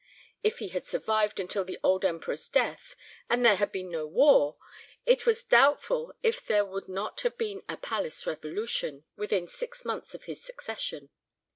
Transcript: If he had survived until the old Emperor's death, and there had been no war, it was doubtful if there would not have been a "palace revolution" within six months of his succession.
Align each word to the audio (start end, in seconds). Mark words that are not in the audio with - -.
If 0.41 0.57
he 0.57 0.69
had 0.69 0.87
survived 0.87 1.39
until 1.39 1.63
the 1.63 1.77
old 1.83 2.03
Emperor's 2.03 2.47
death, 2.47 2.95
and 3.29 3.45
there 3.45 3.57
had 3.57 3.71
been 3.71 3.91
no 3.91 4.07
war, 4.07 4.57
it 5.05 5.27
was 5.27 5.43
doubtful 5.43 6.15
if 6.23 6.43
there 6.43 6.65
would 6.65 6.87
not 6.89 7.21
have 7.21 7.37
been 7.37 7.61
a 7.69 7.77
"palace 7.77 8.25
revolution" 8.25 9.03
within 9.15 9.47
six 9.47 9.85
months 9.85 10.15
of 10.15 10.23
his 10.23 10.43
succession. 10.43 11.11